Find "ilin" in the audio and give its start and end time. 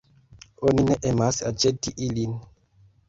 2.07-2.37